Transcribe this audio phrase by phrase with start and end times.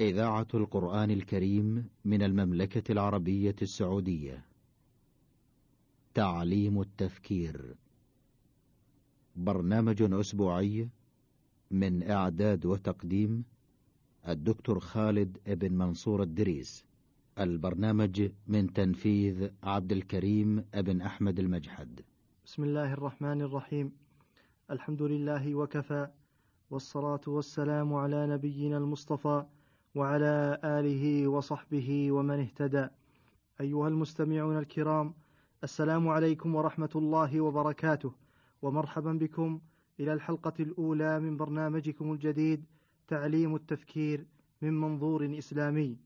[0.00, 4.44] إذاعة القرآن الكريم من المملكة العربية السعودية.
[6.14, 7.74] تعليم التفكير.
[9.36, 10.88] برنامج أسبوعي
[11.70, 13.44] من إعداد وتقديم
[14.28, 16.84] الدكتور خالد ابن منصور الدريس.
[17.38, 22.00] البرنامج من تنفيذ عبد الكريم ابن أحمد المجحد.
[22.46, 23.92] بسم الله الرحمن الرحيم.
[24.70, 26.08] الحمد لله وكفى
[26.70, 29.44] والصلاة والسلام على نبينا المصطفى
[29.94, 32.88] وعلى آله وصحبه ومن اهتدى.
[33.60, 35.14] أيها المستمعون الكرام
[35.64, 38.12] السلام عليكم ورحمة الله وبركاته.
[38.62, 39.60] ومرحبا بكم
[40.00, 42.64] إلى الحلقة الأولى من برنامجكم الجديد
[43.08, 44.26] تعليم التفكير
[44.62, 45.96] من منظور إسلامي.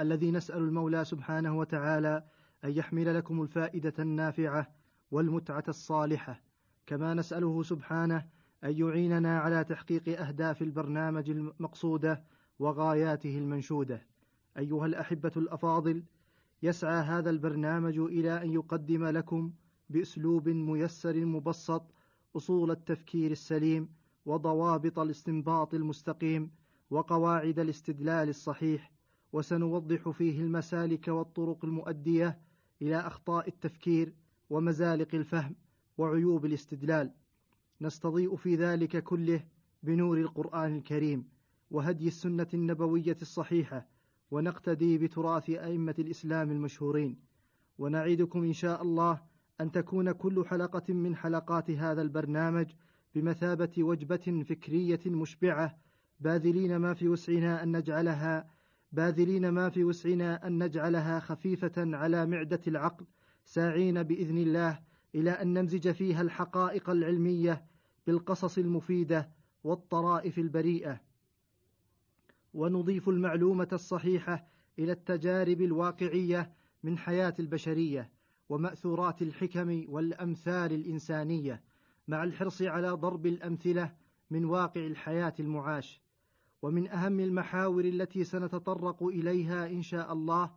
[0.00, 2.24] الذي نسأل المولى سبحانه وتعالى
[2.64, 4.70] أن يحمل لكم الفائدة النافعة
[5.10, 6.40] والمتعة الصالحة.
[6.86, 8.26] كما نسأله سبحانه
[8.64, 12.22] أن يعيننا على تحقيق أهداف البرنامج المقصودة
[12.58, 14.02] وغاياته المنشودة.
[14.58, 16.02] أيها الأحبة الأفاضل،
[16.62, 19.52] يسعى هذا البرنامج إلى أن يقدم لكم
[19.90, 21.82] بأسلوب ميسر مبسط
[22.36, 23.88] أصول التفكير السليم
[24.26, 26.50] وضوابط الاستنباط المستقيم
[26.90, 28.92] وقواعد الاستدلال الصحيح،
[29.32, 32.38] وسنوضح فيه المسالك والطرق المؤدية
[32.82, 34.12] إلى أخطاء التفكير
[34.50, 35.54] ومزالق الفهم
[35.98, 37.10] وعيوب الاستدلال.
[37.80, 39.44] نستضيء في ذلك كله
[39.82, 41.28] بنور القرآن الكريم
[41.70, 43.86] وهدي السنة النبوية الصحيحة
[44.30, 47.20] ونقتدي بتراث أئمة الإسلام المشهورين.
[47.78, 49.20] ونعيدكم إن شاء الله
[49.60, 52.66] أن تكون كل حلقة من حلقات هذا البرنامج
[53.14, 55.78] بمثابة وجبة فكرية مشبعة.
[56.20, 58.50] باذلين ما في وسعنا أن نجعلها
[58.92, 63.06] باذلين ما في وسعنا أن نجعلها خفيفة على معدة العقل
[63.44, 64.87] ساعين بإذن الله.
[65.14, 67.64] إلى أن نمزج فيها الحقائق العلمية
[68.06, 69.30] بالقصص المفيدة
[69.64, 71.00] والطرائف البريئة.
[72.54, 74.46] ونضيف المعلومة الصحيحة
[74.78, 78.10] إلى التجارب الواقعية من حياة البشرية
[78.48, 81.62] ومأثورات الحكم والأمثال الإنسانية
[82.08, 83.94] مع الحرص على ضرب الأمثلة
[84.30, 86.02] من واقع الحياة المعاش.
[86.62, 90.50] ومن أهم المحاور التي سنتطرق إليها إن شاء الله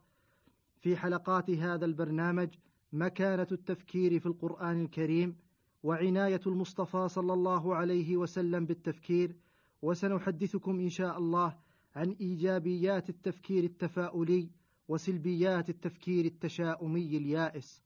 [0.79, 2.49] في حلقات هذا البرنامج
[2.93, 5.35] مكانة التفكير في القرآن الكريم
[5.83, 9.35] وعناية المصطفى صلى الله عليه وسلم بالتفكير
[9.81, 11.57] وسنحدثكم إن شاء الله
[11.95, 14.49] عن إيجابيات التفكير التفاؤلي
[14.87, 17.83] وسلبيات التفكير التشاؤمي اليائس.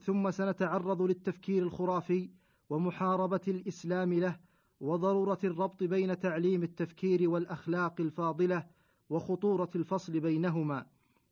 [0.00, 2.30] ثم سنتعرض للتفكير الخرافي
[2.70, 4.36] ومحاربة الإسلام له
[4.80, 8.66] وضرورة الربط بين تعليم التفكير والأخلاق الفاضلة
[9.10, 10.86] وخطورة الفصل بينهما.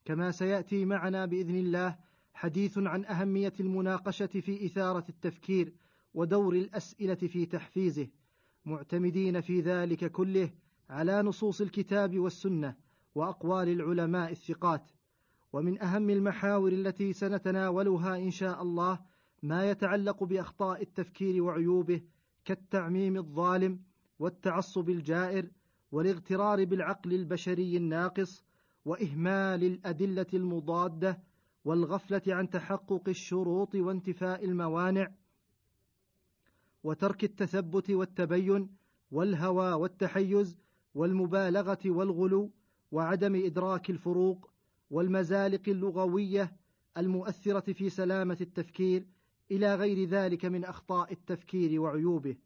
[0.04, 1.96] كما سيأتي معنا بإذن الله
[2.34, 5.72] حديث عن أهمية المناقشة في إثارة التفكير
[6.14, 8.08] ودور الأسئلة في تحفيزه
[8.64, 10.50] معتمدين في ذلك كله
[10.90, 12.74] على نصوص الكتاب والسنة
[13.14, 14.90] وأقوال العلماء الثقات.
[15.52, 18.98] ومن أهم المحاور التي سنتناولها إن شاء الله
[19.42, 22.00] ما يتعلق بأخطاء التفكير وعيوبه
[22.44, 23.80] كالتعميم الظالم
[24.18, 25.50] والتعصب الجائر
[25.92, 28.44] والاغترار بالعقل البشري الناقص
[28.84, 31.22] وإهمال الأدلة المضادة
[31.68, 35.12] والغفلة عن تحقق الشروط وانتفاء الموانع
[36.84, 38.68] وترك التثبت والتبين
[39.10, 40.56] والهوى والتحيز
[40.94, 42.50] والمبالغة والغلو
[42.92, 44.50] وعدم إدراك الفروق
[44.90, 46.52] والمزالق اللغوية
[46.96, 49.06] المؤثرة في سلامة التفكير
[49.50, 52.36] إلى غير ذلك من أخطاء التفكير وعيوبه.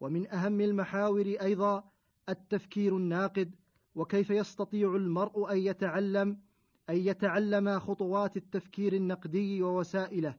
[0.00, 1.90] ومن أهم المحاور أيضا
[2.28, 3.54] التفكير الناقد
[3.94, 6.47] وكيف يستطيع المرء أن يتعلم
[6.90, 10.34] أن يتعلم خطوات التفكير النقدي ووسائله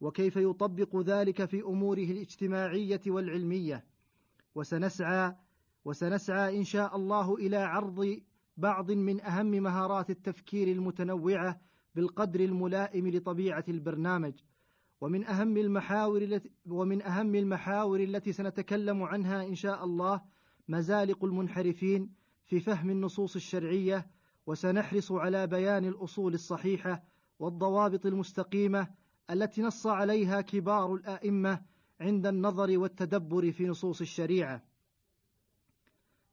[0.00, 3.84] وكيف يطبق ذلك في أموره الاجتماعية والعلمية.
[4.54, 5.36] وسنسعى
[5.84, 8.20] وسنسعى إن شاء الله إلى عرض
[8.56, 11.60] بعض من أهم مهارات التفكير المتنوعة
[11.94, 14.34] بالقدر الملائم لطبيعة البرنامج.
[15.00, 20.22] ومن أهم المحاور التي ومن أهم المحاور التي سنتكلم عنها إن شاء الله
[20.68, 22.12] مزالق المنحرفين
[22.46, 24.06] في فهم النصوص الشرعية
[24.50, 27.02] وسنحرص على بيان الأصول الصحيحة
[27.38, 28.88] والضوابط المستقيمة
[29.30, 31.62] التي نص عليها كبار الأئمة
[32.00, 34.62] عند النظر والتدبر في نصوص الشريعة.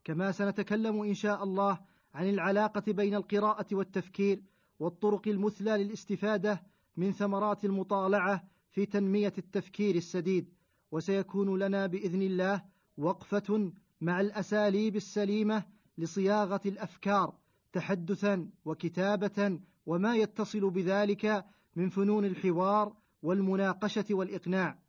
[0.04, 1.80] كما سنتكلم إن شاء الله
[2.14, 4.44] عن العلاقة بين القراءة والتفكير
[4.80, 6.64] والطرق المثلى للاستفادة
[6.98, 10.54] من ثمرات المطالعة في تنمية التفكير السديد
[10.92, 12.64] وسيكون لنا بإذن الله
[12.98, 13.72] وقفة
[14.02, 15.64] مع الأساليب السليمة
[15.98, 17.46] لصياغة الأفكار
[17.77, 21.45] تحدثا وكتابة وما يتصل بذلك
[21.75, 24.79] من فنون الحوار والمناقشة والإقناع.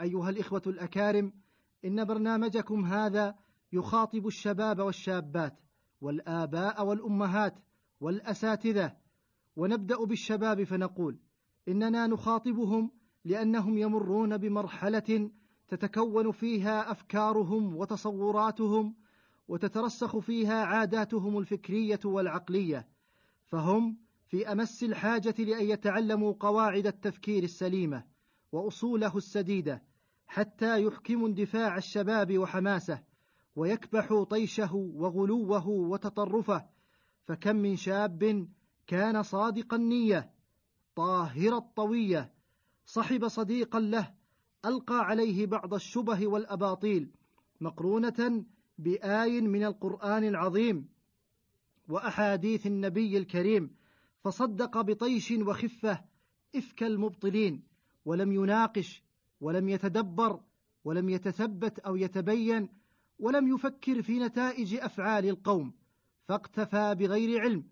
[0.00, 1.32] أيها الإخوة الأكارم
[1.84, 3.34] إن برنامجكم هذا
[3.72, 5.60] يخاطب الشباب والشابات
[6.00, 7.54] والآباء والأمهات
[8.00, 8.96] والأساتذة
[9.56, 11.18] ونبدأ بالشباب فنقول
[11.68, 12.90] إننا نخاطبهم
[13.24, 15.30] لأنهم يمرون بمرحلة
[15.68, 18.94] تتكون فيها أفكارهم وتصوراتهم
[19.48, 22.88] وتترسخ فيها عاداتهم الفكرية والعقلية
[23.46, 23.96] فهم
[24.28, 28.04] في أمس الحاجة لأن يتعلموا قواعد التفكير السليمة
[28.52, 29.82] وأصوله السديدة
[30.26, 33.02] حتى يحكموا اندفاع الشباب وحماسه
[33.56, 36.66] ويكبحوا طيشه وغلوه وتطرفه
[37.24, 38.48] فكم من شاب
[38.86, 40.30] كان صادق النية
[40.96, 42.32] طاهر الطوية
[42.86, 44.14] صحب صديقا له
[44.64, 47.10] ألقى عليه بعض الشبه والأباطيل
[47.60, 48.44] مقرونة
[48.78, 50.88] بآي من القرآن العظيم
[51.88, 53.70] وأحاديث النبي الكريم
[54.24, 56.04] فصدق بطيش وخفة
[56.56, 57.62] إفك المبطلين
[58.04, 59.02] ولم يناقش
[59.40, 60.40] ولم يتدبر
[60.84, 62.68] ولم يتثبت أو يتبين
[63.18, 65.72] ولم يفكر في نتائج أفعال القوم
[66.24, 67.64] فاقتفى بغير علم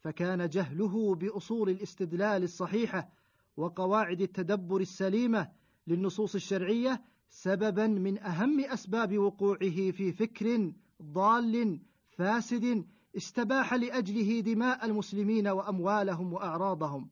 [0.00, 3.08] فكان جهله بأصول الاستدلال الصحيحة
[3.56, 5.50] وقواعد التدبر السليمة
[5.86, 10.72] للنصوص الشرعية سببا من أهم أسباب وقوعه في فكر
[11.02, 12.84] ضال فاسد
[13.16, 17.10] استباح لأجله دماء المسلمين وأموالهم وأعراضهم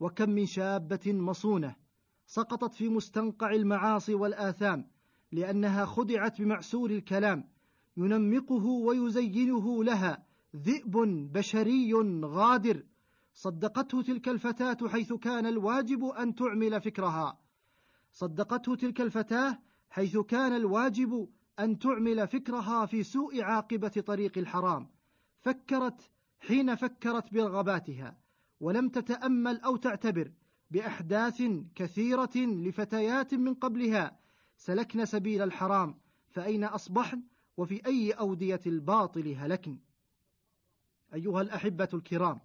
[0.00, 1.76] وكم من شابة مصونة
[2.26, 4.86] سقطت في مستنقع المعاصي والآثام
[5.32, 7.44] لأنها خدعت بمعسول الكلام
[7.96, 10.26] ينمقه ويزينه لها
[10.56, 10.92] ذئب
[11.32, 11.92] بشري
[12.24, 12.82] غادر
[13.32, 17.45] صدقته تلك الفتاة حيث كان الواجب أن تعمل فكرها.
[18.16, 19.58] صدقته تلك الفتاة
[19.90, 21.28] حيث كان الواجب
[21.58, 24.88] أن تعمل فكرها في سوء عاقبة طريق الحرام.
[25.40, 26.10] فكرت
[26.40, 28.18] حين فكرت برغباتها
[28.60, 30.32] ولم تتأمل أو تعتبر
[30.70, 31.42] بأحداث
[31.74, 34.18] كثيرة لفتيات من قبلها.
[34.56, 35.94] سلكن سبيل الحرام
[36.28, 37.22] فأين أصبحن؟
[37.56, 39.78] وفي أي أودية الباطل هلكن؟
[41.14, 42.40] أيها الأحبة الكرام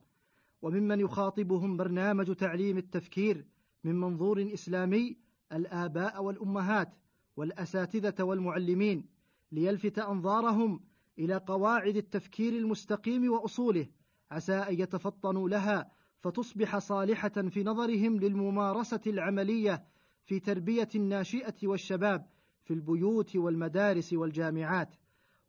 [0.61, 3.45] وممن يخاطبهم برنامج تعليم التفكير
[3.83, 6.95] من منظور إسلامي الآباء والأمهات
[7.37, 9.05] والأساتذة والمعلمين
[9.51, 10.79] ليلفت أنظارهم
[11.19, 13.87] إلى قواعد التفكير المستقيم وأصوله
[14.31, 19.83] عسى أن يتفطنوا لها فتصبح صالحة في نظرهم للممارسة العملية
[20.25, 22.27] في تربية الناشئة والشباب
[22.63, 24.95] في البيوت والمدارس والجامعات.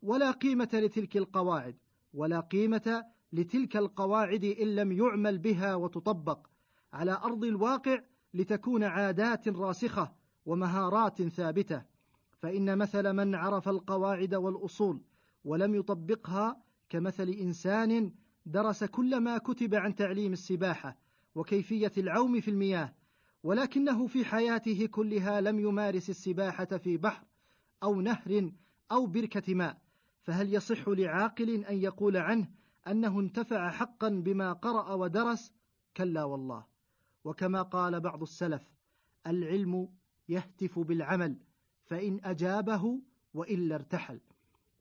[0.03, 1.77] ولا قيمة لتلك القواعد
[2.15, 6.47] ولا قيمة لتلك القواعد إن لم يعمل بها وتطبق.
[6.93, 8.01] على أرض الواقع
[8.35, 10.13] لتكون عادات راسخة
[10.47, 11.83] ومهارات ثابتة.
[12.43, 15.01] فإن مثل من عرف القواعد والأصول
[15.45, 18.13] ولم يطبقها كمثل إنسان
[18.47, 20.97] درس كل ما كتب عن تعليم السباحة
[21.35, 22.95] وكيفية العوم في المياه
[23.43, 27.25] ولكنه في حياته كلها لم يمارس السباحة في بحر
[27.83, 28.53] أو نهر
[28.93, 29.83] أو بركة ماء.
[30.23, 32.49] فهل يصح لعاقل أن يقول عنه
[32.89, 35.53] أنه انتفع حقا بما قرأ ودرس؟
[35.97, 36.72] كلا والله.
[37.25, 38.73] وكما قال بعض السلف
[39.27, 39.89] العلم
[40.29, 41.37] يهتف بالعمل
[41.85, 43.01] فإن أجابه
[43.35, 44.21] وإلا ارتحل.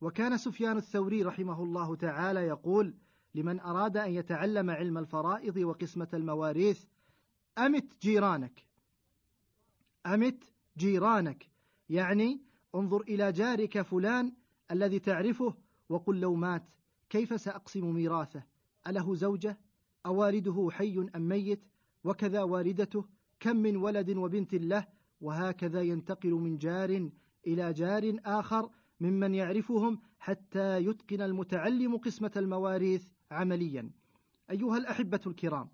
[0.01, 2.95] وكان سفيان الثوري رحمه الله تعالى يقول
[3.35, 6.85] لمن أراد أن يتعلم علم الفرائض وقسمة المواريث
[7.57, 8.65] أمت جيرانك.
[10.05, 10.43] أمت
[10.77, 11.51] جيرانك.
[11.89, 12.41] يعني
[12.75, 14.33] انظر إلى جارك فلان
[14.71, 15.53] الذي تعرفه
[15.89, 16.63] وقل لو مات
[17.09, 18.43] كيف سأقسم ميراثه؟
[18.88, 19.57] أله زوجة؟
[20.05, 21.63] أوالده حي أم ميت؟
[22.03, 23.05] وكذا والدته
[23.39, 24.88] كم من ولد وبنت له
[25.22, 27.10] وهكذا ينتقل من جار
[27.48, 33.91] إلى جار آخر ممن يعرفهم حتى يتقن المتعلم قسمة المواريث عمليا.
[34.51, 35.70] أيها الأحبة الكرام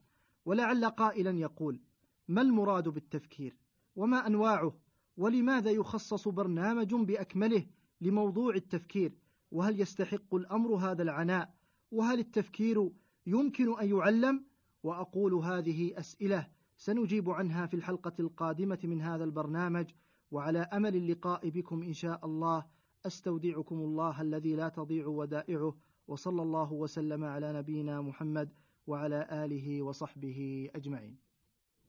[0.45, 1.81] ولعل قائلا يقول
[2.27, 3.57] ما المراد بالتفكير؟
[3.95, 4.73] وما أنواعه؟
[5.17, 7.65] ولماذا يخصص برنامج بأكمله
[8.01, 9.17] لموضوع التفكير؟
[9.51, 11.53] وهل يستحق الأمر هذا العناء؟
[11.91, 12.91] وهل التفكير
[13.25, 14.45] يمكن أن يعلم؟
[14.83, 19.85] وأقول هذه أسئلة سنجيب عنها في الحلقة القادمة من هذا البرنامج
[20.31, 22.65] وعلى أمل اللقاء بكم إن شاء الله
[23.05, 25.75] أستودعكم الله الذي لا تضيع ودائعه
[26.07, 28.49] وصلى الله وسلم على نبينا محمد
[28.87, 31.17] وعلى آله وصحبه أجمعين.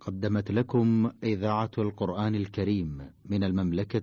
[0.01, 4.03] قدمت لكم إذاعة القرآن الكريم من المملكة